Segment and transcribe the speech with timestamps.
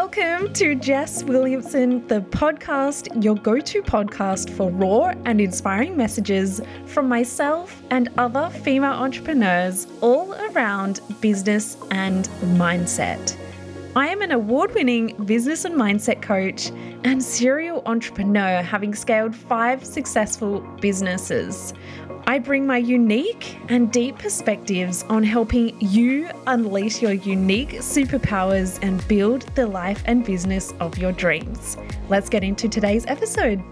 [0.00, 6.60] Welcome to Jess Williamson, the podcast, your go to podcast for raw and inspiring messages
[6.86, 13.36] from myself and other female entrepreneurs all around business and mindset.
[13.96, 16.70] I am an award winning business and mindset coach
[17.02, 21.74] and serial entrepreneur, having scaled five successful businesses.
[22.28, 29.08] I bring my unique and deep perspectives on helping you unleash your unique superpowers and
[29.08, 31.78] build the life and business of your dreams.
[32.10, 33.62] Let's get into today's episode.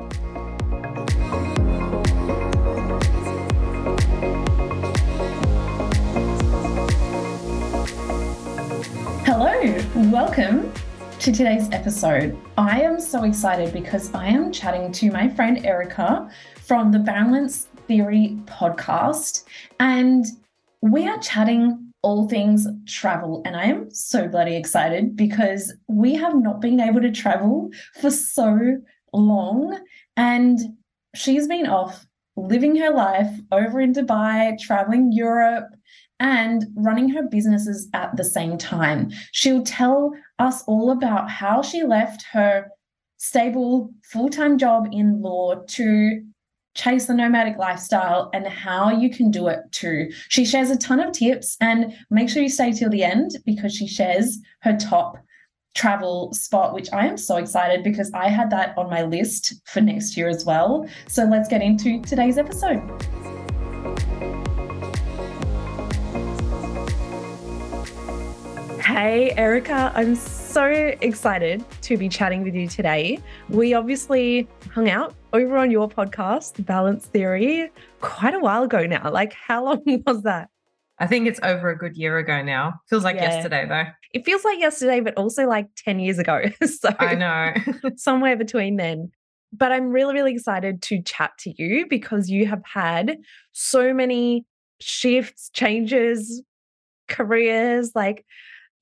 [9.27, 10.73] Hello, welcome
[11.18, 12.38] to today's episode.
[12.57, 17.68] I am so excited because I am chatting to my friend Erica from the Balance
[17.86, 19.45] Theory podcast,
[19.78, 20.24] and
[20.82, 23.42] we are chatting all things travel.
[23.45, 27.70] And I am so bloody excited because we have not been able to travel
[28.01, 28.76] for so
[29.12, 29.78] long.
[30.16, 30.59] And
[31.15, 32.06] she's been off
[32.37, 35.68] living her life over in Dubai, traveling Europe,
[36.21, 39.10] and running her businesses at the same time.
[39.32, 42.68] She'll tell us all about how she left her
[43.18, 46.23] stable full time job in law to
[46.77, 50.10] chase the nomadic lifestyle and how you can do it too.
[50.29, 53.74] She shares a ton of tips and make sure you stay till the end because
[53.74, 55.18] she shares her top
[55.74, 59.80] travel spot, which I am so excited because I had that on my list for
[59.80, 60.88] next year as well.
[61.09, 62.80] So let's get into today's episode.
[68.97, 70.65] Hey, Erica, I'm so
[71.03, 73.19] excited to be chatting with you today.
[73.50, 79.11] We obviously hung out over on your podcast, Balance Theory, quite a while ago now.
[79.11, 80.49] Like, how long was that?
[80.99, 82.81] I think it's over a good year ago now.
[82.89, 83.34] Feels like yeah.
[83.34, 83.84] yesterday though.
[84.15, 86.44] It feels like yesterday, but also like 10 years ago.
[86.65, 87.53] so I know.
[87.97, 89.11] somewhere between then.
[89.53, 93.19] But I'm really, really excited to chat to you because you have had
[93.53, 94.47] so many
[94.81, 96.41] shifts, changes,
[97.09, 98.25] careers, like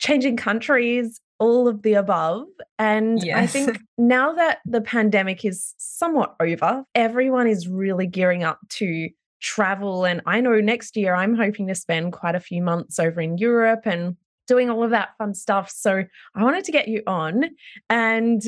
[0.05, 2.47] changing countries, all of the above.
[2.79, 3.37] And yes.
[3.39, 9.09] I think now that the pandemic is somewhat over, everyone is really gearing up to
[9.41, 10.05] travel.
[10.05, 13.39] And I know next year I'm hoping to spend quite a few months over in
[13.39, 14.17] Europe and
[14.47, 15.71] doing all of that fun stuff.
[15.71, 16.05] So
[16.35, 17.45] I wanted to get you on
[17.89, 18.43] and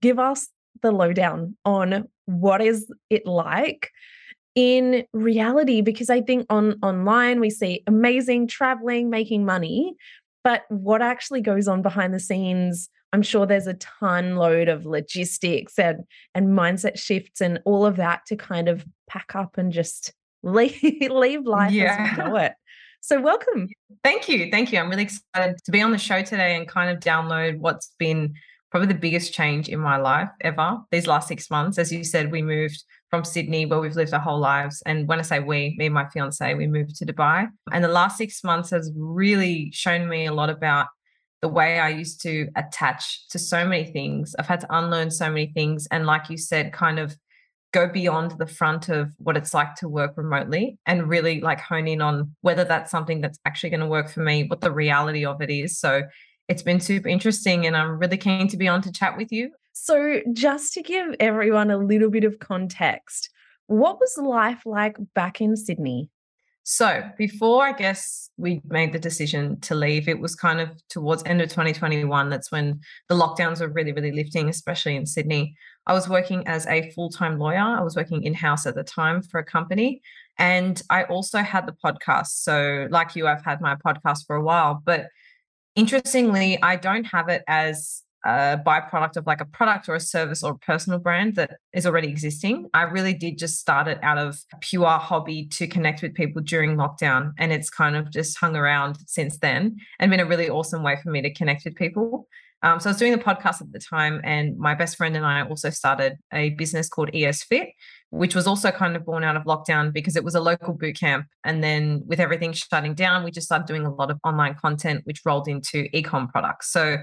[0.00, 0.48] give us
[0.80, 3.90] the lowdown on what is it like
[4.54, 9.94] in reality because i think on online we see amazing traveling making money
[10.44, 14.86] but what actually goes on behind the scenes, I'm sure there's a ton load of
[14.86, 16.04] logistics and
[16.34, 20.82] and mindset shifts and all of that to kind of pack up and just leave,
[20.82, 21.96] leave life yeah.
[21.98, 22.52] as we know it.
[23.00, 23.68] So welcome.
[24.04, 24.48] Thank you.
[24.50, 24.78] Thank you.
[24.78, 28.34] I'm really excited to be on the show today and kind of download what's been
[28.70, 31.78] probably the biggest change in my life ever these last six months.
[31.78, 32.82] As you said, we moved
[33.12, 34.82] from Sydney, where we've lived our whole lives.
[34.86, 37.46] And when I say we, me and my fiance, we moved to Dubai.
[37.70, 40.86] And the last six months has really shown me a lot about
[41.42, 44.34] the way I used to attach to so many things.
[44.38, 45.86] I've had to unlearn so many things.
[45.90, 47.14] And like you said, kind of
[47.74, 51.88] go beyond the front of what it's like to work remotely and really like hone
[51.88, 55.26] in on whether that's something that's actually going to work for me, what the reality
[55.26, 55.78] of it is.
[55.78, 56.04] So
[56.52, 59.50] it's been super interesting and I'm really keen to be on to chat with you.
[59.72, 63.30] So, just to give everyone a little bit of context,
[63.68, 66.10] what was life like back in Sydney?
[66.64, 71.22] So, before I guess we made the decision to leave, it was kind of towards
[71.24, 72.28] end of 2021.
[72.28, 75.56] That's when the lockdowns were really, really lifting, especially in Sydney.
[75.86, 77.56] I was working as a full time lawyer.
[77.56, 80.02] I was working in house at the time for a company.
[80.38, 82.42] And I also had the podcast.
[82.42, 84.82] So, like you, I've had my podcast for a while.
[84.84, 85.06] But
[85.76, 90.44] interestingly, I don't have it as a byproduct of like a product or a service
[90.44, 92.68] or a personal brand that is already existing.
[92.72, 96.76] I really did just start it out of pure hobby to connect with people during
[96.76, 97.32] lockdown.
[97.38, 100.96] And it's kind of just hung around since then and been a really awesome way
[101.02, 102.28] for me to connect with people.
[102.62, 105.26] Um, so I was doing the podcast at the time, and my best friend and
[105.26, 107.70] I also started a business called ES Fit,
[108.10, 110.98] which was also kind of born out of lockdown because it was a local boot
[110.98, 111.26] camp.
[111.44, 115.00] And then with everything shutting down, we just started doing a lot of online content,
[115.04, 116.70] which rolled into ecom products.
[116.70, 116.98] So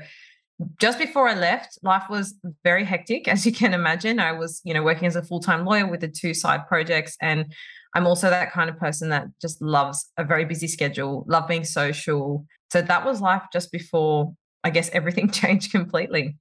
[0.79, 4.19] just before I left, life was very hectic, as you can imagine.
[4.19, 7.15] I was, you know, working as a full time lawyer with the two side projects.
[7.21, 7.53] And
[7.95, 11.63] I'm also that kind of person that just loves a very busy schedule, love being
[11.63, 12.45] social.
[12.71, 14.33] So that was life just before,
[14.63, 16.37] I guess, everything changed completely.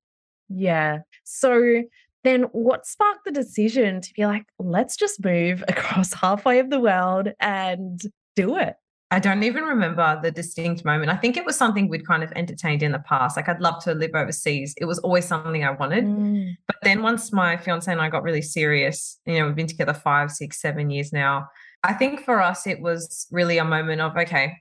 [0.49, 0.99] Yeah.
[1.25, 1.83] So
[2.25, 6.81] then what sparked the decision to be like, let's just move across halfway of the
[6.81, 8.01] world and
[8.37, 8.75] do it?
[9.11, 11.11] I don't even remember the distinct moment.
[11.11, 13.37] I think it was something we'd kind of entertained in the past.
[13.37, 14.75] Like I'd love to live overseas.
[14.77, 16.05] It was always something I wanted.
[16.05, 16.57] Mm.
[16.67, 19.95] But then once my fiance and I got really serious, you know, we've been together
[19.95, 21.49] five, six, seven years now.
[21.83, 24.57] I think for us, it was really a moment of, okay,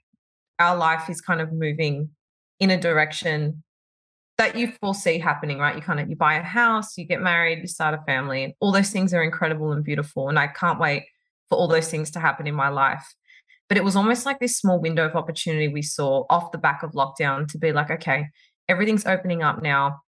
[0.59, 2.09] our life is kind of moving
[2.59, 3.63] in a direction
[4.37, 5.75] that you foresee happening, right?
[5.75, 8.53] You kind of you buy a house, you get married, you start a family, and
[8.59, 10.29] all those things are incredible and beautiful.
[10.29, 11.05] And I can't wait
[11.49, 13.05] for all those things to happen in my life.
[13.67, 16.83] But it was almost like this small window of opportunity we saw off the back
[16.83, 18.27] of lockdown to be like, okay,
[18.69, 20.01] everything's opening up now.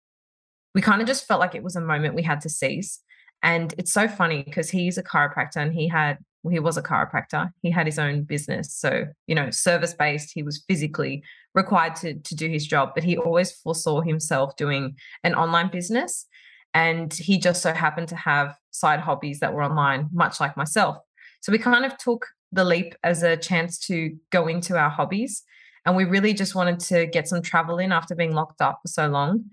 [0.75, 3.01] We kind of just felt like it was a moment we had to seize.
[3.43, 6.83] And it's so funny because he's a chiropractor and he had, well, he was a
[6.83, 7.51] chiropractor.
[7.63, 8.73] He had his own business.
[8.75, 11.23] So, you know, service based, he was physically
[11.55, 16.27] required to, to do his job, but he always foresaw himself doing an online business.
[16.75, 20.99] And he just so happened to have side hobbies that were online, much like myself.
[21.41, 25.43] So we kind of took the leap as a chance to go into our hobbies.
[25.85, 28.89] And we really just wanted to get some travel in after being locked up for
[28.89, 29.47] so long.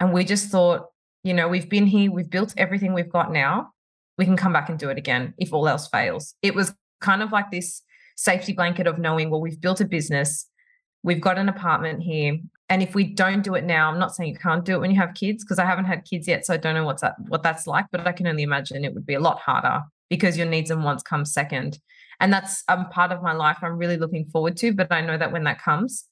[0.00, 0.86] And we just thought,
[1.26, 3.70] you know, we've been here, we've built everything we've got now.
[4.16, 6.34] We can come back and do it again if all else fails.
[6.40, 7.82] It was kind of like this
[8.16, 10.46] safety blanket of knowing, well, we've built a business,
[11.02, 12.38] we've got an apartment here.
[12.68, 14.90] And if we don't do it now, I'm not saying you can't do it when
[14.90, 16.46] you have kids, because I haven't had kids yet.
[16.46, 18.94] So I don't know what's that what that's like, but I can only imagine it
[18.94, 21.78] would be a lot harder because your needs and wants come second
[22.20, 25.00] and that's a um, part of my life i'm really looking forward to but i
[25.00, 26.04] know that when that comes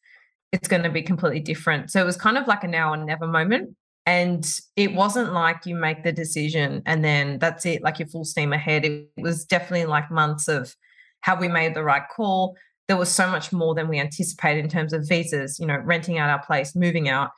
[0.52, 2.96] it's going to be completely different so it was kind of like a now or
[2.96, 3.75] never moment
[4.06, 4.47] and
[4.77, 8.53] it wasn't like you make the decision and then that's it like you're full steam
[8.53, 8.85] ahead.
[8.85, 10.75] It was definitely like months of
[11.21, 12.55] have we made the right call?
[12.87, 16.19] There was so much more than we anticipated in terms of visas you know renting
[16.19, 17.31] out our place moving out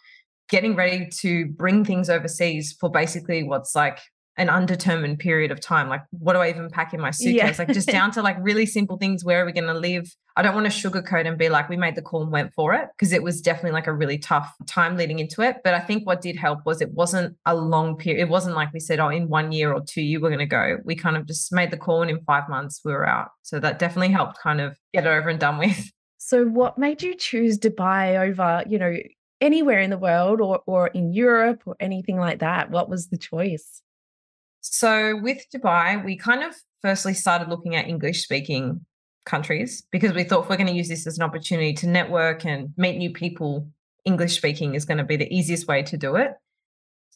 [0.48, 3.98] getting ready to bring things overseas for basically what's like
[4.36, 5.88] an undetermined period of time.
[5.88, 7.58] Like, what do I even pack in my suitcase?
[7.58, 7.64] Yeah.
[7.64, 9.24] like, just down to like really simple things.
[9.24, 10.14] Where are we going to live?
[10.36, 12.74] I don't want to sugarcoat and be like, we made the call and went for
[12.74, 15.56] it because it was definitely like a really tough time leading into it.
[15.64, 18.20] But I think what did help was it wasn't a long period.
[18.20, 20.46] It wasn't like we said, oh, in one year or two, you were going to
[20.46, 20.78] go.
[20.84, 23.28] We kind of just made the call and in five months we were out.
[23.42, 25.90] So that definitely helped kind of get it over and done with.
[26.18, 28.96] So, what made you choose Dubai over, you know,
[29.40, 32.70] anywhere in the world or, or in Europe or anything like that?
[32.70, 33.80] What was the choice?
[34.72, 38.84] So with Dubai, we kind of firstly started looking at English speaking
[39.24, 42.44] countries because we thought if we're going to use this as an opportunity to network
[42.46, 43.68] and meet new people,
[44.04, 46.32] English speaking is going to be the easiest way to do it.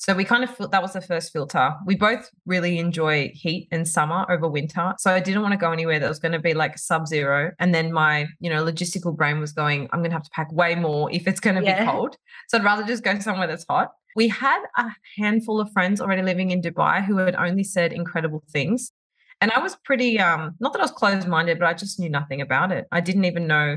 [0.01, 1.75] So we kind of felt that was the first filter.
[1.85, 4.95] We both really enjoy heat and summer over winter.
[4.99, 7.53] So I didn't want to go anywhere that was going to be like sub zero.
[7.59, 10.51] And then my, you know, logistical brain was going, I'm going to have to pack
[10.53, 11.85] way more if it's going to yeah.
[11.85, 12.17] be cold.
[12.49, 13.91] So I'd rather just go somewhere that's hot.
[14.17, 14.87] We had a
[15.19, 18.93] handful of friends already living in Dubai who had only said incredible things.
[19.43, 22.09] And I was pretty, um, not that I was closed minded, but I just knew
[22.09, 22.87] nothing about it.
[22.91, 23.77] I didn't even know,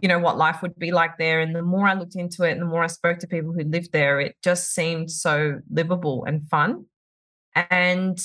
[0.00, 1.40] you know, what life would be like there.
[1.40, 3.62] And the more I looked into it and the more I spoke to people who
[3.62, 6.86] lived there, it just seemed so livable and fun.
[7.54, 8.18] And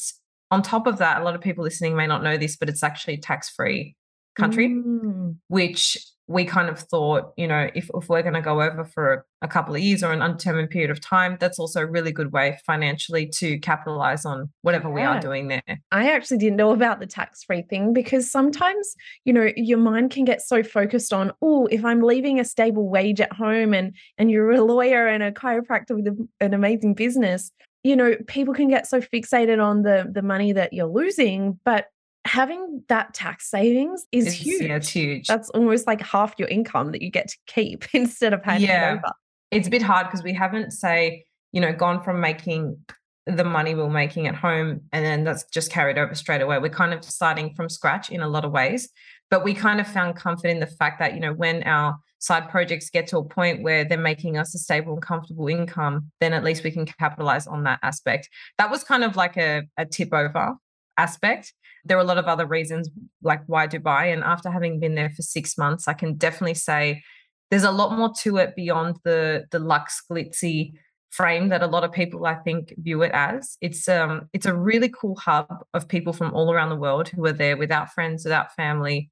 [0.52, 2.84] on top of that, a lot of people listening may not know this, but it's
[2.84, 3.96] actually tax free
[4.36, 5.36] country, mm.
[5.48, 5.98] which
[6.30, 9.46] we kind of thought, you know, if, if we're going to go over for a,
[9.46, 12.32] a, couple of years or an undetermined period of time, that's also a really good
[12.32, 14.94] way financially to capitalize on whatever yeah.
[14.94, 15.64] we are doing there.
[15.92, 18.96] I actually didn't know about the tax free thing because sometimes,
[19.26, 22.88] you know, your mind can get so focused on, oh, if I'm leaving a stable
[22.88, 26.94] wage at home and and you're a lawyer and a chiropractor with a, an amazing
[26.94, 27.52] business,
[27.84, 31.88] you know, people can get so fixated on the the money that you're losing, but
[32.26, 34.62] having that tax savings is it's, huge.
[34.62, 35.28] Yeah, it's huge.
[35.28, 38.94] That's almost like half your income that you get to keep instead of handing yeah.
[38.94, 39.14] it over.
[39.52, 42.78] It's a bit hard because we haven't, say, you know, gone from making
[43.26, 46.58] the money we are making at home and then that's just carried over straight away.
[46.60, 48.90] We're kind of starting from scratch in a lot of ways.
[49.30, 52.50] But we kind of found comfort in the fact that, you know, when our side
[52.50, 56.34] projects get to a point where they're making us a stable and comfortable income, then
[56.34, 58.30] at least we can capitalize on that aspect.
[58.58, 60.56] That was kind of like a, a tip over
[60.98, 61.54] aspect.
[61.86, 62.90] There are a lot of other reasons,
[63.22, 64.14] like why Dubai.
[64.14, 67.04] And after having been there for six months, I can definitely say
[67.50, 70.74] there's a lot more to it beyond the the lux glitzy
[71.10, 73.58] frame that a lot of people I think view it as.
[73.62, 77.26] It's um it's a really cool hub of people from all around the world who
[77.26, 79.10] are there without friends, without family.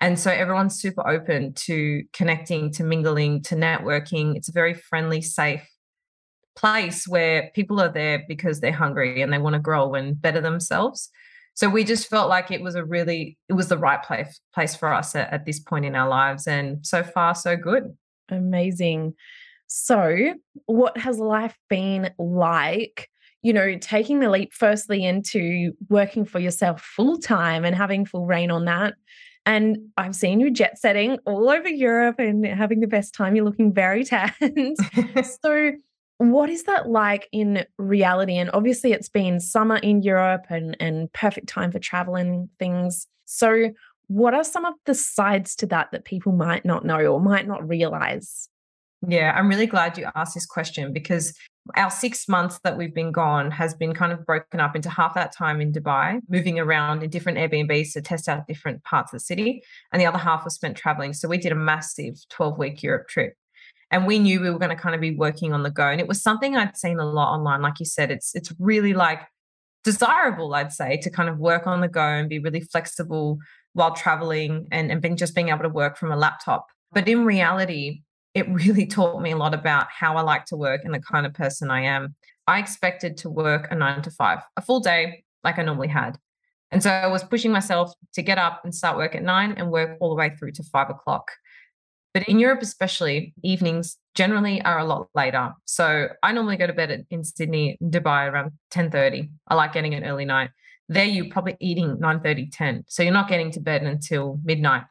[0.00, 4.36] And so everyone's super open to connecting, to mingling, to networking.
[4.36, 5.68] It's a very friendly, safe
[6.56, 10.40] place where people are there because they're hungry and they want to grow and better
[10.40, 11.08] themselves.
[11.54, 14.74] So we just felt like it was a really it was the right place place
[14.74, 17.96] for us at, at this point in our lives and so far so good.
[18.30, 19.14] Amazing.
[19.74, 20.34] So,
[20.66, 23.08] what has life been like?
[23.40, 28.26] You know, taking the leap firstly into working for yourself full time and having full
[28.26, 28.94] reign on that,
[29.46, 33.34] And I've seen you jet setting all over Europe and having the best time.
[33.34, 34.76] You're looking very tanned.
[35.42, 35.72] so,
[36.30, 38.36] what is that like in reality?
[38.36, 43.06] And obviously, it's been summer in Europe and, and perfect time for traveling things.
[43.24, 43.70] So,
[44.08, 47.48] what are some of the sides to that that people might not know or might
[47.48, 48.48] not realize?
[49.08, 51.34] Yeah, I'm really glad you asked this question because
[51.76, 55.14] our six months that we've been gone has been kind of broken up into half
[55.14, 59.18] that time in Dubai, moving around in different Airbnbs to test out different parts of
[59.18, 59.62] the city,
[59.92, 61.12] and the other half was spent traveling.
[61.12, 63.34] So we did a massive 12 week Europe trip.
[63.92, 65.86] And we knew we were going to kind of be working on the go.
[65.86, 67.62] And it was something I'd seen a lot online.
[67.62, 69.20] Like you said, it's it's really like
[69.84, 73.38] desirable, I'd say, to kind of work on the go and be really flexible
[73.74, 76.66] while traveling and, and being just being able to work from a laptop.
[76.92, 78.02] But in reality,
[78.34, 81.26] it really taught me a lot about how I like to work and the kind
[81.26, 82.14] of person I am.
[82.46, 86.18] I expected to work a nine to five, a full day like I normally had.
[86.70, 89.70] And so I was pushing myself to get up and start work at nine and
[89.70, 91.30] work all the way through to five o'clock.
[92.14, 95.52] But in Europe, especially, evenings generally are a lot later.
[95.64, 99.30] So I normally go to bed in Sydney, Dubai around 10:30.
[99.48, 100.50] I like getting an early night.
[100.88, 102.84] There you're probably eating 9:30, 10.
[102.88, 104.84] So you're not getting to bed until midnight.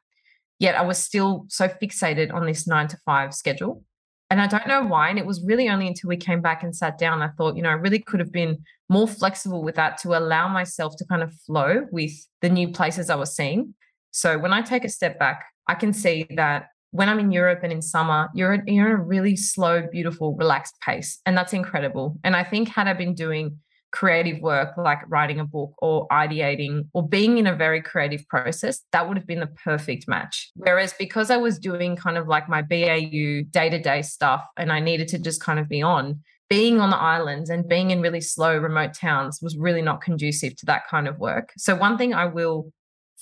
[0.58, 3.84] Yet I was still so fixated on this nine to five schedule.
[4.32, 5.10] And I don't know why.
[5.10, 7.62] And it was really only until we came back and sat down, I thought, you
[7.62, 11.22] know, I really could have been more flexible with that to allow myself to kind
[11.22, 13.76] of flow with the new places I was seeing.
[14.12, 17.62] So when I take a step back, I can see that when I'm in Europe
[17.64, 21.20] and in summer, you're, you're in a really slow, beautiful, relaxed pace.
[21.26, 22.18] And that's incredible.
[22.24, 23.58] And I think had I been doing
[23.92, 28.82] creative work like writing a book or ideating or being in a very creative process,
[28.92, 30.50] that would have been the perfect match.
[30.56, 34.72] Whereas because I was doing kind of like my BAU day to day stuff and
[34.72, 38.02] I needed to just kind of be on, being on the islands and being in
[38.02, 41.52] really slow remote towns was really not conducive to that kind of work.
[41.58, 42.72] So, one thing I will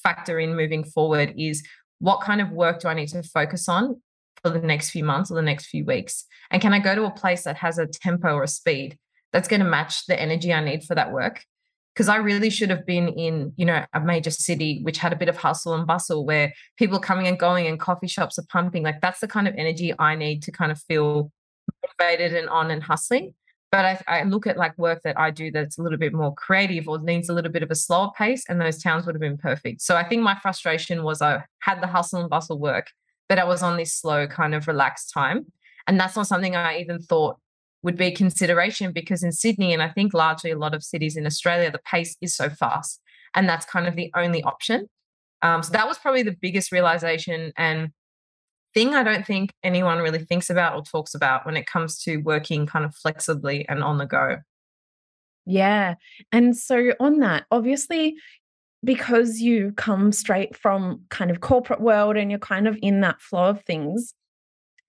[0.02, 1.64] factor in moving forward is
[2.00, 4.02] what kind of work do I need to focus on
[4.42, 6.26] for the next few months or the next few weeks?
[6.52, 8.98] And can I go to a place that has a tempo or a speed
[9.32, 11.44] that's going to match the energy I need for that work.
[11.94, 15.18] Because I really should have been in, you know, a major city which had a
[15.18, 18.84] bit of hustle and bustle where people coming and going and coffee shops are pumping.
[18.84, 21.32] Like that's the kind of energy I need to kind of feel
[21.84, 23.34] motivated and on and hustling.
[23.72, 26.34] But I, I look at like work that I do that's a little bit more
[26.34, 29.22] creative or needs a little bit of a slower pace, and those towns would have
[29.22, 29.82] been perfect.
[29.82, 32.88] So I think my frustration was I had the hustle and bustle work,
[33.28, 35.46] but I was on this slow, kind of relaxed time.
[35.88, 37.38] And that's not something I even thought
[37.82, 41.26] would be consideration because in Sydney, and I think largely a lot of cities in
[41.26, 43.02] Australia, the pace is so fast.
[43.36, 44.88] And that's kind of the only option.
[45.42, 47.90] Um, so that was probably the biggest realization and
[48.74, 52.18] thing I don't think anyone really thinks about or talks about when it comes to
[52.18, 54.38] working kind of flexibly and on the go.
[55.46, 55.96] Yeah.
[56.32, 58.16] And so on that, obviously,
[58.84, 63.22] because you come straight from kind of corporate world and you're kind of in that
[63.22, 64.14] flow of things,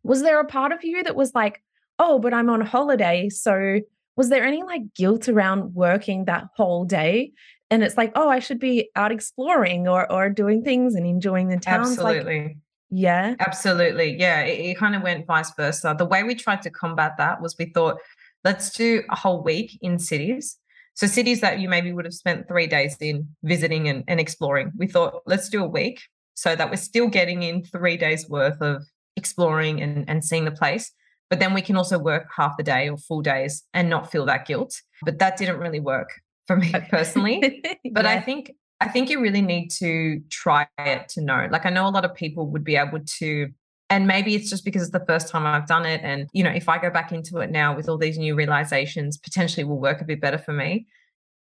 [0.02, 1.62] was there a part of you that was like,
[1.98, 3.28] oh, but I'm on holiday.
[3.28, 3.80] So
[4.16, 7.32] was there any like guilt around working that whole day?
[7.70, 11.48] And it's like, oh, I should be out exploring or or doing things and enjoying
[11.48, 11.80] the town.
[11.80, 12.42] Absolutely.
[12.42, 12.56] Like,
[12.90, 13.34] yeah.
[13.40, 14.16] Absolutely.
[14.18, 14.42] Yeah.
[14.42, 15.94] It, it kind of went vice versa.
[15.96, 17.98] The way we tried to combat that was we thought,
[18.44, 20.56] let's do a whole week in cities.
[20.94, 24.72] So cities that you maybe would have spent three days in visiting and, and exploring.
[24.76, 26.00] We thought, let's do a week
[26.34, 28.82] so that we're still getting in three days worth of
[29.16, 30.92] exploring and, and seeing the place
[31.30, 34.26] but then we can also work half the day or full days and not feel
[34.26, 34.82] that guilt.
[35.02, 36.10] But that didn't really work
[36.46, 37.62] for me personally.
[37.92, 38.10] But yeah.
[38.10, 41.48] I think I think you really need to try it to know.
[41.50, 43.48] Like I know a lot of people would be able to
[43.90, 46.50] and maybe it's just because it's the first time I've done it and you know
[46.50, 50.00] if I go back into it now with all these new realizations potentially will work
[50.00, 50.86] a bit better for me.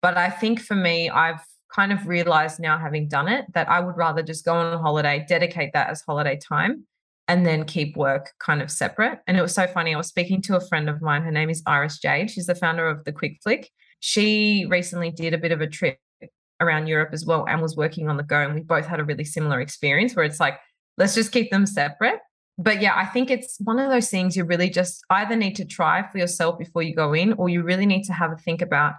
[0.02, 3.80] But I think for me I've kind of realized now having done it that I
[3.80, 6.84] would rather just go on a holiday, dedicate that as holiday time
[7.28, 9.20] and then keep work kind of separate.
[9.28, 9.94] And it was so funny.
[9.94, 11.22] I was speaking to a friend of mine.
[11.22, 12.28] Her name is Iris Jade.
[12.28, 13.70] She's the founder of the Quick Flick.
[14.00, 15.98] She recently did a bit of a trip
[16.60, 18.40] around Europe as well and was working on the go.
[18.40, 20.58] And we both had a really similar experience where it's like,
[20.98, 22.18] let's just keep them separate.
[22.58, 25.64] But yeah, I think it's one of those things you really just either need to
[25.64, 28.60] try for yourself before you go in, or you really need to have a think
[28.60, 28.94] about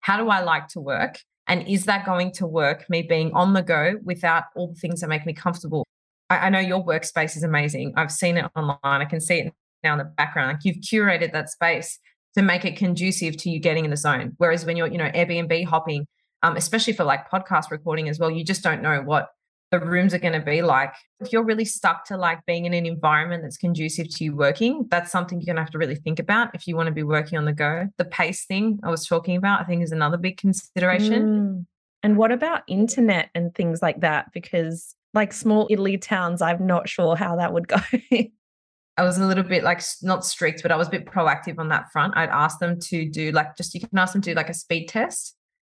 [0.00, 1.20] how do I like to work?
[1.46, 5.00] And is that going to work, me being on the go without all the things
[5.00, 5.86] that make me comfortable?
[6.28, 7.92] I, I know your workspace is amazing.
[7.96, 8.78] I've seen it online.
[8.82, 9.54] I can see it
[9.84, 10.54] now in the background.
[10.54, 12.00] Like you've curated that space
[12.34, 14.32] to make it conducive to you getting in the zone.
[14.38, 16.06] Whereas when you're, you know, Airbnb hopping,
[16.44, 19.30] um, especially for like podcast recording as well, you just don't know what
[19.70, 20.92] the rooms are going to be like.
[21.20, 24.86] If you're really stuck to like being in an environment that's conducive to you working,
[24.90, 27.02] that's something you're going to have to really think about if you want to be
[27.02, 27.88] working on the go.
[27.96, 31.22] The pace thing I was talking about, I think, is another big consideration.
[31.22, 31.66] Mm.
[32.02, 34.30] And what about internet and things like that?
[34.34, 37.78] Because like small Italy towns, I'm not sure how that would go.
[38.96, 41.70] I was a little bit like not strict, but I was a bit proactive on
[41.70, 42.14] that front.
[42.18, 44.54] I'd ask them to do like just you can ask them to do like a
[44.54, 45.34] speed test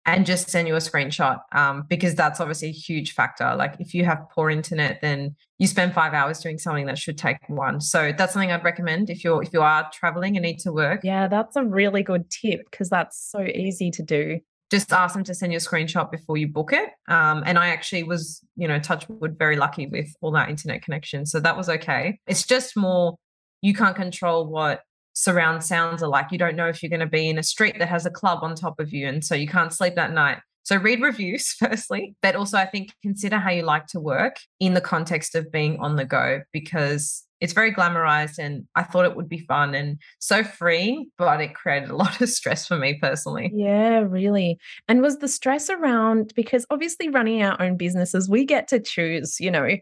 [0.06, 3.54] and just send you a screenshot um, because that's obviously a huge factor.
[3.56, 7.18] Like if you have poor internet, then you spend five hours doing something that should
[7.18, 7.80] take one.
[7.80, 11.00] So that's something I'd recommend if you're if you are traveling and need to work.
[11.02, 14.38] Yeah, that's a really good tip because that's so easy to do.
[14.70, 16.90] Just ask them to send you a screenshot before you book it.
[17.08, 20.82] Um, and I actually was, you know, touch wood, very lucky with all that internet
[20.82, 21.24] connection.
[21.24, 22.18] So that was okay.
[22.26, 23.16] It's just more
[23.62, 24.82] you can't control what
[25.16, 26.30] surround sounds are like.
[26.30, 28.40] You don't know if you're going to be in a street that has a club
[28.42, 29.08] on top of you.
[29.08, 30.38] And so you can't sleep that night.
[30.62, 34.74] So read reviews firstly, but also I think consider how you like to work in
[34.74, 39.16] the context of being on the go because it's very glamorized and I thought it
[39.16, 42.98] would be fun and so free, but it created a lot of stress for me
[43.00, 43.50] personally.
[43.54, 44.58] Yeah, really.
[44.86, 49.36] And was the stress around because obviously running our own businesses, we get to choose,
[49.40, 49.76] you know,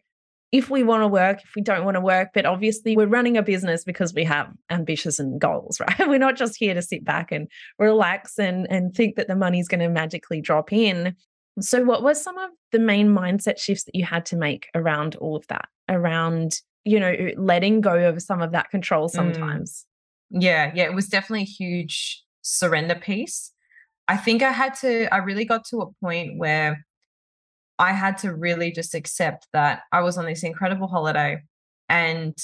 [0.54, 2.28] if we want to work, if we don't want to work.
[2.32, 6.08] But obviously, we're running a business because we have ambitions and goals, right?
[6.08, 7.48] We're not just here to sit back and
[7.80, 11.16] relax and, and think that the money's going to magically drop in.
[11.60, 15.16] So, what were some of the main mindset shifts that you had to make around
[15.16, 15.66] all of that?
[15.88, 19.12] Around, you know, letting go of some of that control mm.
[19.12, 19.84] sometimes?
[20.32, 20.42] Mm.
[20.42, 23.50] Yeah, yeah, it was definitely a huge surrender piece.
[24.06, 26.84] I think I had to, I really got to a point where
[27.78, 31.42] I had to really just accept that I was on this incredible holiday.
[31.88, 32.36] And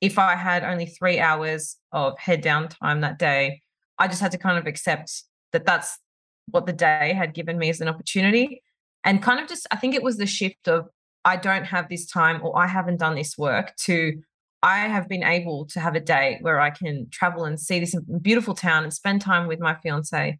[0.00, 3.62] if I had only three hours of head down time that day,
[3.98, 5.98] I just had to kind of accept that that's
[6.50, 8.62] what the day had given me as an opportunity.
[9.04, 10.86] And kind of just, I think it was the shift of
[11.24, 14.20] I don't have this time or I haven't done this work to
[14.62, 17.96] I have been able to have a day where I can travel and see this
[18.20, 20.38] beautiful town and spend time with my fiance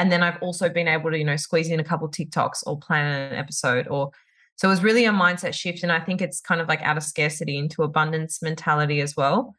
[0.00, 2.78] and then I've also been able to, you know, squeeze in a couple TikToks or
[2.78, 4.10] plan an episode or
[4.56, 5.82] so it was really a mindset shift.
[5.82, 9.54] And I think it's kind of like out of scarcity into abundance mentality as well.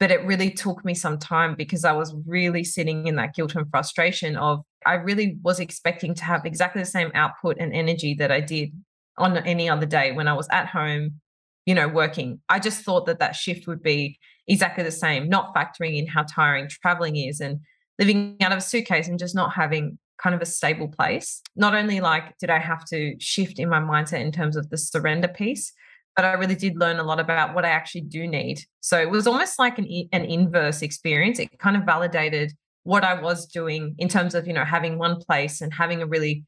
[0.00, 3.54] But it really took me some time because I was really sitting in that guilt
[3.56, 8.14] and frustration of I really was expecting to have exactly the same output and energy
[8.14, 8.72] that I did
[9.18, 11.20] on any other day when I was at home,
[11.66, 12.40] you know, working.
[12.48, 14.18] I just thought that that shift would be
[14.48, 17.60] exactly the same, not factoring in how tiring traveling is and
[17.98, 21.42] living out of a suitcase and just not having kind of a stable place.
[21.56, 24.78] Not only like did I have to shift in my mindset in terms of the
[24.78, 25.72] surrender piece,
[26.16, 28.60] but I really did learn a lot about what I actually do need.
[28.80, 31.38] So it was almost like an an inverse experience.
[31.38, 32.52] It kind of validated
[32.84, 36.06] what I was doing in terms of, you know, having one place and having a
[36.06, 36.44] really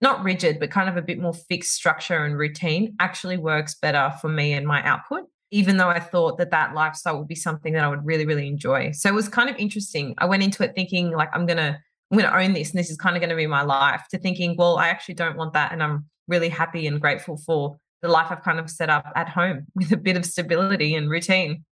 [0.00, 4.12] not rigid, but kind of a bit more fixed structure and routine actually works better
[4.20, 7.72] for me and my output even though I thought that that lifestyle would be something
[7.74, 8.90] that I would really, really enjoy.
[8.92, 10.14] So it was kind of interesting.
[10.18, 11.80] I went into it thinking like I'm gonna
[12.10, 14.04] I'm gonna own this, and this is kind of going to be my life.
[14.10, 17.78] To thinking, well, I actually don't want that, and I'm really happy and grateful for
[18.02, 21.10] the life I've kind of set up at home with a bit of stability and
[21.10, 21.64] routine.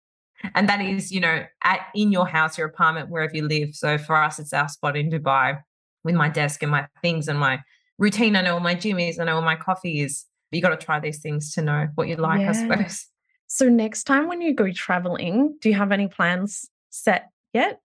[0.54, 3.74] And that is, you know, at in your house, your apartment, wherever you live.
[3.74, 5.60] So for us, it's our spot in Dubai
[6.02, 7.60] with my desk and my things and my
[7.98, 8.36] routine.
[8.36, 9.18] I know where my gym is.
[9.18, 10.24] I know where my coffee is.
[10.50, 12.50] But you got to try these things to know what you like, yeah.
[12.50, 13.06] I suppose.
[13.52, 17.80] So, next time when you go traveling, do you have any plans set yet?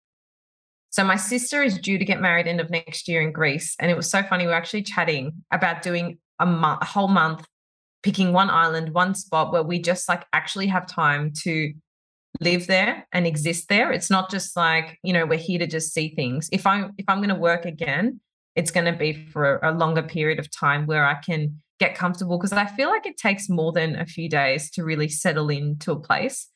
[0.91, 3.75] So, my sister is due to get married end of next year in Greece.
[3.79, 4.45] And it was so funny.
[4.45, 7.47] We are actually chatting about doing a, a whole month,
[8.03, 11.73] picking one island, one spot where we just like actually have time to
[12.39, 13.91] live there and exist there.
[13.91, 16.47] It's not just like, you know, we're here to just see things.
[16.51, 18.19] If I'm if I'm going to work again,
[18.55, 22.37] it's going to be for a longer period of time where I can get comfortable
[22.37, 25.91] because I feel like it takes more than a few days to really settle into
[25.91, 26.47] a place.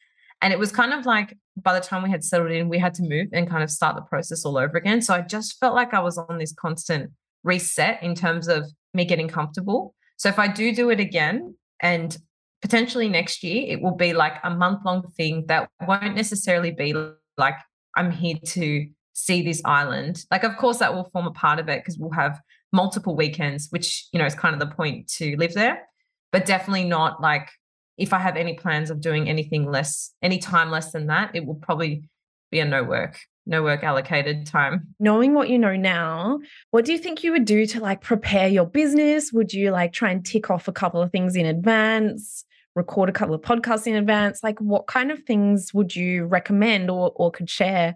[0.42, 2.94] And it was kind of like by the time we had settled in, we had
[2.96, 5.02] to move and kind of start the process all over again.
[5.02, 7.12] So I just felt like I was on this constant
[7.44, 9.94] reset in terms of me getting comfortable.
[10.18, 12.18] So if I do do it again and
[12.62, 16.94] potentially next year, it will be like a month long thing that won't necessarily be
[17.38, 17.56] like
[17.96, 20.24] I'm here to see this island.
[20.32, 22.40] Like, of course, that will form a part of it because we'll have
[22.72, 25.88] multiple weekends, which, you know, is kind of the point to live there,
[26.32, 27.50] but definitely not like
[27.98, 31.46] if I have any plans of doing anything less, any time less than that, it
[31.46, 32.04] will probably
[32.50, 34.88] be a no work, no work allocated time.
[35.00, 36.40] Knowing what you know now,
[36.72, 39.34] what do you think you would do to like prepare your business?
[39.34, 42.46] Would you like try and tick off a couple of things in advance?
[42.76, 46.90] record a couple of podcasts in advance like what kind of things would you recommend
[46.90, 47.96] or or could share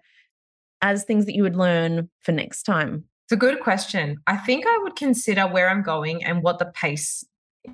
[0.81, 4.17] as things that you would learn for next time a good question.
[4.27, 7.25] I think I would consider where I'm going and what the pace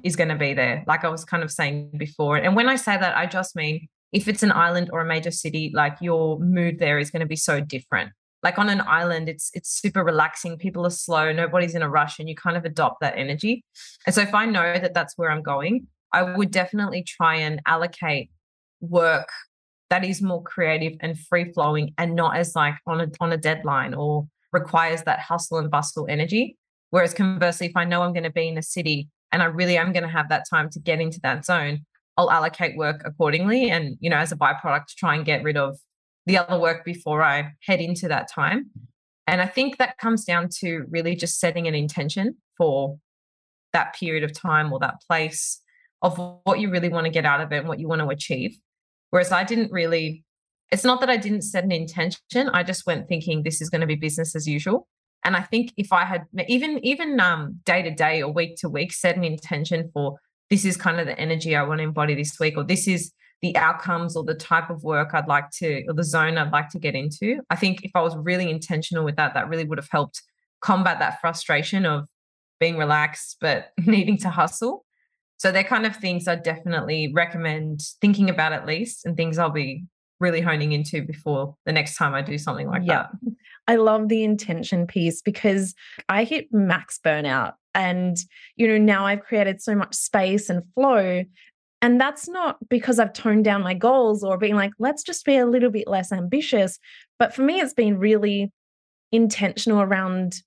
[0.04, 2.38] is going to be there, like I was kind of saying before.
[2.38, 5.32] And when I say that, I just mean if it's an island or a major
[5.32, 8.12] city, like your mood there is going to be so different.
[8.42, 10.58] Like on an island, it's it's super relaxing.
[10.58, 13.66] People are slow, nobody's in a rush, and you kind of adopt that energy.
[14.06, 17.62] And so if I know that that's where I'm going, I would definitely try and
[17.66, 18.32] allocate
[18.80, 19.30] work
[19.90, 23.38] that is more creative and free flowing and not as like on a on a
[23.38, 26.58] deadline or requires that hustle and bustle energy.
[26.90, 29.78] Whereas conversely, if I know I'm going to be in a city and I really
[29.78, 31.86] am going to have that time to get into that zone,
[32.18, 33.70] I'll allocate work accordingly.
[33.70, 35.78] And, you know, as a byproduct, to try and get rid of
[36.26, 38.72] the other work before I head into that time.
[39.28, 42.98] And I think that comes down to really just setting an intention for
[43.74, 45.62] that period of time or that place
[46.02, 48.08] of what you really want to get out of it and what you want to
[48.08, 48.58] achieve.
[49.12, 50.24] Whereas I didn't really,
[50.72, 52.50] it's not that I didn't set an intention.
[52.54, 54.88] I just went thinking this is going to be business as usual.
[55.26, 58.70] And I think if I had even even um, day to day or week to
[58.70, 60.18] week set an intention for
[60.50, 63.12] this is kind of the energy I want to embody this week, or this is
[63.42, 66.70] the outcomes or the type of work I'd like to, or the zone I'd like
[66.70, 67.42] to get into.
[67.50, 70.22] I think if I was really intentional with that, that really would have helped
[70.62, 72.06] combat that frustration of
[72.60, 74.86] being relaxed but needing to hustle.
[75.38, 79.50] So they're kind of things I definitely recommend thinking about at least, and things I'll
[79.50, 79.86] be
[80.20, 83.08] really honing into before the next time I do something like yeah.
[83.24, 83.34] that.
[83.68, 85.76] I love the intention piece because
[86.10, 87.54] I hit max burnout.
[87.76, 88.18] And,
[88.56, 91.24] you know, now I've created so much space and flow.
[91.82, 95.38] And that's not because I've toned down my goals or being like, let's just be
[95.38, 96.80] a little bit less ambitious.
[97.20, 98.52] But for me, it's been really
[99.12, 100.42] intentional around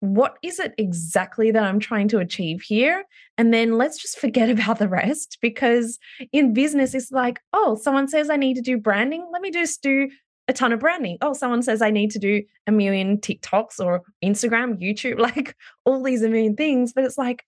[0.00, 3.04] what is it exactly that I'm trying to achieve here?
[3.38, 5.98] And then let's just forget about the rest because
[6.32, 9.28] in business, it's like, oh, someone says I need to do branding.
[9.32, 10.08] Let me just do
[10.48, 11.18] a ton of branding.
[11.20, 16.02] Oh, someone says I need to do a million TikToks or Instagram, YouTube, like all
[16.02, 16.92] these a million things.
[16.92, 17.44] But it's like,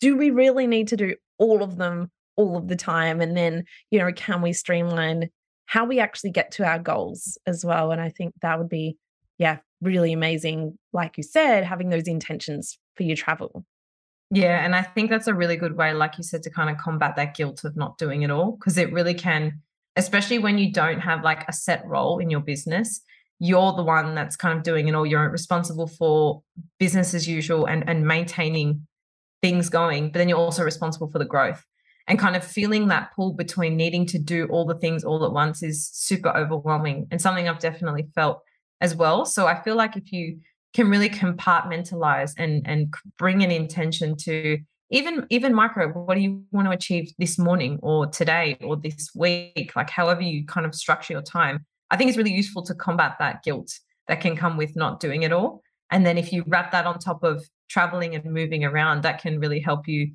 [0.00, 3.20] do we really need to do all of them all of the time?
[3.20, 5.30] And then, you know, can we streamline
[5.66, 7.92] how we actually get to our goals as well?
[7.92, 8.98] And I think that would be,
[9.38, 13.64] yeah, really amazing, like you said, having those intentions for your travel.
[14.30, 14.64] Yeah.
[14.64, 17.14] And I think that's a really good way, like you said, to kind of combat
[17.16, 19.60] that guilt of not doing it all, because it really can,
[19.96, 23.00] especially when you don't have like a set role in your business.
[23.38, 25.04] You're the one that's kind of doing it all.
[25.04, 26.42] You're responsible for
[26.78, 28.86] business as usual and, and maintaining
[29.42, 31.64] things going, but then you're also responsible for the growth.
[32.06, 35.32] And kind of feeling that pull between needing to do all the things all at
[35.32, 38.42] once is super overwhelming and something I've definitely felt
[38.80, 39.24] as well.
[39.24, 40.38] So I feel like if you
[40.74, 44.58] can really compartmentalize and and bring an intention to
[44.90, 49.10] even even micro what do you want to achieve this morning or today or this
[49.14, 49.72] week?
[49.74, 53.14] Like however you kind of structure your time i think it's really useful to combat
[53.18, 53.70] that guilt
[54.08, 55.62] that can come with not doing it all.
[55.90, 59.38] And then if you wrap that on top of traveling and moving around that can
[59.38, 60.12] really help you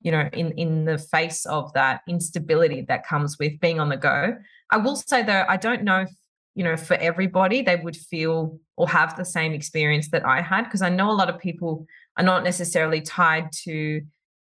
[0.00, 3.96] you know in in the face of that instability that comes with being on the
[3.96, 4.36] go.
[4.70, 6.06] I will say though i don't know
[6.54, 10.64] you know, for everybody, they would feel or have the same experience that I had.
[10.64, 11.86] Because I know a lot of people
[12.16, 14.02] are not necessarily tied to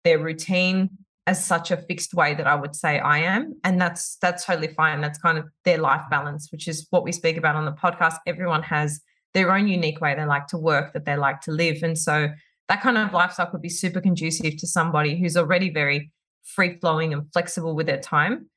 [0.04, 0.90] their routine
[1.28, 3.56] as such a fixed way that I would say I am.
[3.64, 5.02] And that's that's totally fine.
[5.02, 8.18] That's kind of their life balance, which is what we speak about on the podcast.
[8.28, 9.02] Everyone has
[9.34, 11.82] their own unique way they like to work, that they like to live.
[11.82, 12.30] And so
[12.70, 16.12] that kind of lifestyle could be super conducive to somebody who's already very
[16.44, 18.48] free flowing and flexible with their time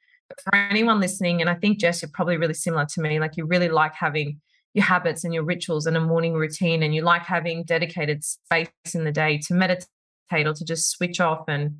[0.42, 3.46] for anyone listening, and I think Jess, you're probably really similar to me, like you
[3.46, 4.40] really like having
[4.74, 8.68] your habits and your rituals and a morning routine, and you like having dedicated space
[8.94, 11.76] in the day to meditate or to just switch off and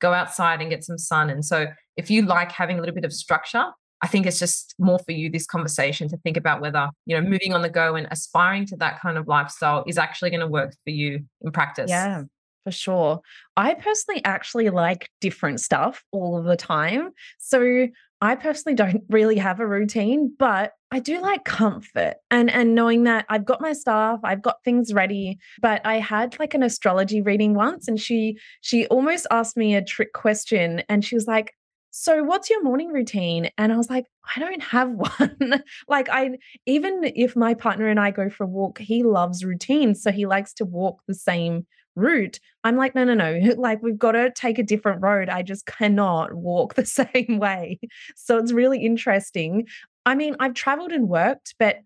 [0.00, 1.30] go outside and get some sun.
[1.30, 1.66] And so,
[1.96, 3.66] if you like having a little bit of structure,
[4.02, 7.26] I think it's just more for you this conversation to think about whether, you know,
[7.26, 10.46] moving on the go and aspiring to that kind of lifestyle is actually going to
[10.46, 11.90] work for you in practice.
[11.90, 12.24] Yeah
[12.64, 13.20] for sure.
[13.56, 17.10] I personally actually like different stuff all of the time.
[17.38, 17.88] So
[18.20, 23.04] I personally don't really have a routine, but I do like comfort and and knowing
[23.04, 25.38] that I've got my stuff, I've got things ready.
[25.60, 29.84] But I had like an astrology reading once and she she almost asked me a
[29.84, 31.52] trick question and she was like,
[31.90, 36.38] "So what's your morning routine?" And I was like, "I don't have one." like I
[36.66, 40.26] even if my partner and I go for a walk, he loves routines, so he
[40.26, 42.40] likes to walk the same route.
[42.64, 43.54] I'm like, no, no, no.
[43.56, 45.28] Like, we've got to take a different road.
[45.28, 47.78] I just cannot walk the same way.
[48.16, 49.66] So it's really interesting.
[50.06, 51.78] I mean, I've traveled and worked, but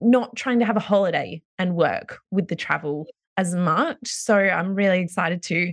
[0.00, 3.98] not trying to have a holiday and work with the travel as much.
[4.04, 5.72] So I'm really excited to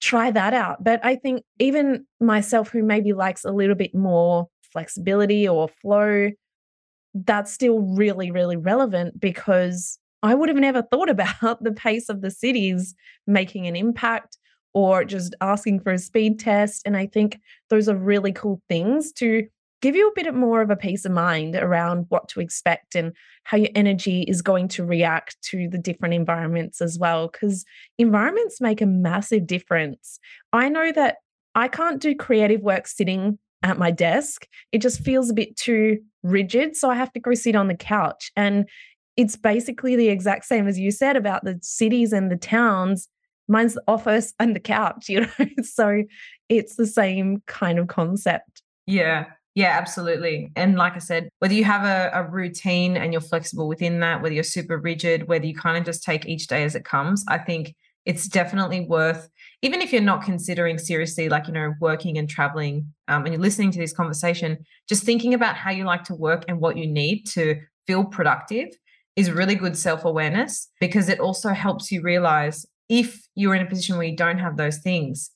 [0.00, 0.82] try that out.
[0.82, 6.30] But I think even myself, who maybe likes a little bit more flexibility or flow,
[7.14, 12.22] that's still really, really relevant because I would have never thought about the pace of
[12.22, 12.94] the cities
[13.26, 14.38] making an impact
[14.72, 16.82] or just asking for a speed test.
[16.84, 17.38] And I think
[17.70, 19.46] those are really cool things to
[19.82, 23.12] give you a bit more of a peace of mind around what to expect and
[23.44, 27.28] how your energy is going to react to the different environments as well.
[27.28, 27.66] Because
[27.98, 30.18] environments make a massive difference.
[30.54, 31.16] I know that
[31.54, 34.46] I can't do creative work sitting at my desk.
[34.72, 36.76] It just feels a bit too rigid.
[36.76, 38.32] So I have to go sit on the couch.
[38.36, 38.66] And
[39.16, 43.08] it's basically the exact same as you said about the cities and the towns.
[43.48, 45.46] Mine's the office and the couch, you know?
[45.62, 46.02] so
[46.48, 48.62] it's the same kind of concept.
[48.86, 49.26] Yeah.
[49.54, 50.50] Yeah, absolutely.
[50.56, 54.20] And like I said, whether you have a, a, routine and you're flexible within that,
[54.20, 57.24] whether you're super rigid, whether you kind of just take each day as it comes,
[57.28, 57.72] I think
[58.04, 59.28] it's definitely worth,
[59.62, 63.40] even if you're not considering seriously, like, you know, working and traveling, um, and you're
[63.40, 66.88] listening to this conversation, just thinking about how you like to work and what you
[66.88, 68.70] need to feel productive
[69.16, 73.68] is really good self awareness because it also helps you realize if you're in a
[73.68, 75.30] position where you don't have those things,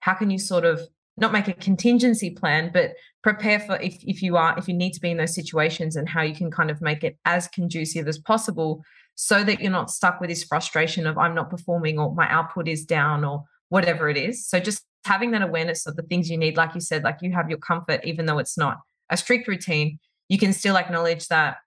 [0.00, 0.80] how can you sort of
[1.16, 4.92] not make a contingency plan, but prepare for if, if you are, if you need
[4.92, 8.08] to be in those situations and how you can kind of make it as conducive
[8.08, 8.82] as possible
[9.14, 12.68] so that you're not stuck with this frustration of I'm not performing or my output
[12.68, 14.46] is down or whatever it is.
[14.46, 17.32] So just having that awareness of the things you need, like you said, like you
[17.32, 18.78] have your comfort, even though it's not
[19.10, 21.58] a strict routine, you can still acknowledge that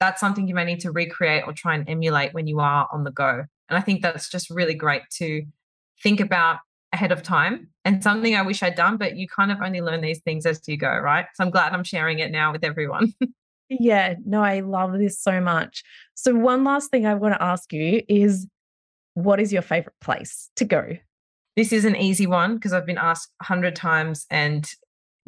[0.00, 3.04] that's something you may need to recreate or try and emulate when you are on
[3.04, 3.44] the go.
[3.68, 5.44] And I think that's just really great to
[6.02, 6.58] think about
[6.92, 10.00] ahead of time and something I wish I'd done, but you kind of only learn
[10.00, 11.26] these things as you go, right?
[11.34, 13.14] So I'm glad I'm sharing it now with everyone.
[13.68, 15.84] yeah, no, I love this so much.
[16.14, 18.48] So, one last thing I want to ask you is
[19.14, 20.96] what is your favorite place to go?
[21.56, 24.68] This is an easy one because I've been asked a hundred times and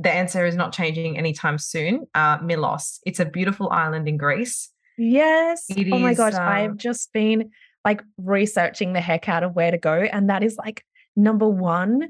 [0.02, 2.06] the answer is not changing anytime soon.
[2.14, 3.00] Uh, Milos.
[3.06, 4.70] It's a beautiful island in Greece.
[4.98, 5.66] Yes.
[5.68, 6.34] It oh my gosh.
[6.34, 7.50] I've um just been
[7.84, 9.94] like researching the heck out of where to go.
[9.94, 10.84] And that is like
[11.16, 12.08] number one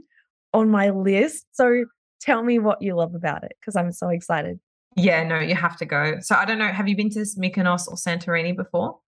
[0.53, 1.47] on my list.
[1.53, 1.85] So
[2.21, 4.59] tell me what you love about it because I'm so excited.
[4.97, 6.17] Yeah, no, you have to go.
[6.21, 6.69] So I don't know.
[6.69, 8.99] Have you been to Mykonos or Santorini before?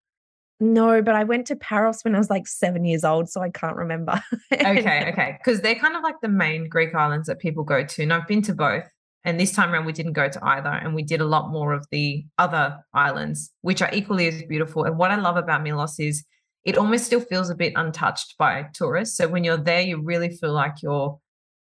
[0.61, 3.51] No, but I went to Paros when I was like seven years old, so I
[3.51, 4.23] can't remember.
[4.53, 5.39] okay, okay.
[5.39, 8.03] Because they're kind of like the main Greek islands that people go to.
[8.03, 8.85] And I've been to both.
[9.25, 10.69] And this time around, we didn't go to either.
[10.69, 14.85] And we did a lot more of the other islands, which are equally as beautiful.
[14.85, 16.25] And what I love about Milos is
[16.65, 19.17] it almost still feels a bit untouched by tourists.
[19.17, 21.19] So when you're there, you really feel like you're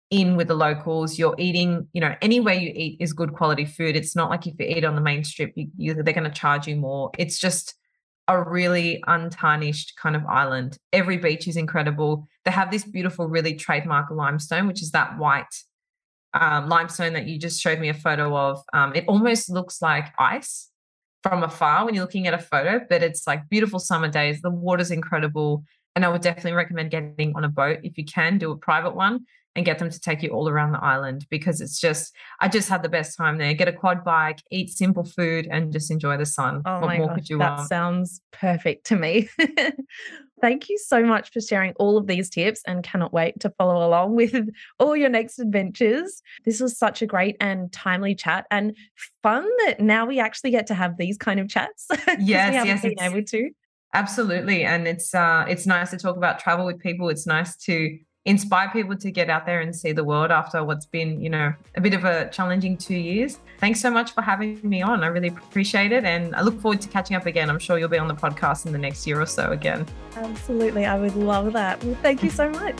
[0.09, 1.19] in with the locals.
[1.19, 3.95] You're eating, you know, anywhere you eat is good quality food.
[3.95, 6.31] It's not like if you eat on the main strip, you, you, they're going to
[6.31, 7.11] charge you more.
[7.17, 7.75] It's just
[8.29, 10.77] a really untarnished kind of island.
[10.93, 12.27] Every beach is incredible.
[12.45, 15.53] They have this beautiful, really trademark limestone, which is that white
[16.35, 18.61] um, limestone that you just showed me a photo of.
[18.71, 20.69] Um, it almost looks like ice
[21.23, 24.41] from afar when you're looking at a photo, but it's like beautiful summer days.
[24.41, 25.63] The water's incredible.
[25.95, 28.95] And I would definitely recommend getting on a boat if you can do a private
[28.95, 32.47] one and get them to take you all around the island because it's just I
[32.47, 33.53] just had the best time there.
[33.53, 36.61] Get a quad bike, eat simple food, and just enjoy the sun.
[36.65, 37.57] Oh what my gosh, that want?
[37.57, 39.29] That sounds perfect to me.
[40.41, 43.85] Thank you so much for sharing all of these tips and cannot wait to follow
[43.85, 46.21] along with all your next adventures.
[46.45, 48.75] This was such a great and timely chat and
[49.21, 51.87] fun that now we actually get to have these kind of chats.
[52.19, 53.49] Yes, yes, been able to.
[53.93, 54.63] Absolutely.
[54.63, 57.09] And it's uh it's nice to talk about travel with people.
[57.09, 60.85] It's nice to inspire people to get out there and see the world after what's
[60.85, 63.39] been, you know, a bit of a challenging two years.
[63.59, 65.03] Thanks so much for having me on.
[65.03, 66.03] I really appreciate it.
[66.03, 67.49] And I look forward to catching up again.
[67.49, 69.85] I'm sure you'll be on the podcast in the next year or so again.
[70.15, 70.85] Absolutely.
[70.85, 71.83] I would love that.
[71.83, 72.77] Well, thank you so much.